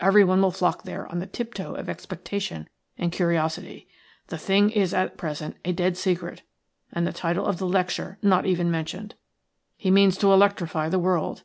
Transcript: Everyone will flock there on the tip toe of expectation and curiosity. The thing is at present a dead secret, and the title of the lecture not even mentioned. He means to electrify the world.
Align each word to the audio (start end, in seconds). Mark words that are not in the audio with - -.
Everyone 0.00 0.42
will 0.42 0.50
flock 0.50 0.82
there 0.82 1.06
on 1.10 1.18
the 1.20 1.26
tip 1.26 1.54
toe 1.54 1.72
of 1.76 1.88
expectation 1.88 2.68
and 2.98 3.10
curiosity. 3.10 3.88
The 4.26 4.36
thing 4.36 4.68
is 4.68 4.92
at 4.92 5.16
present 5.16 5.56
a 5.64 5.72
dead 5.72 5.96
secret, 5.96 6.42
and 6.92 7.06
the 7.06 7.10
title 7.14 7.46
of 7.46 7.56
the 7.56 7.66
lecture 7.66 8.18
not 8.20 8.44
even 8.44 8.70
mentioned. 8.70 9.14
He 9.78 9.90
means 9.90 10.18
to 10.18 10.30
electrify 10.30 10.90
the 10.90 10.98
world. 10.98 11.44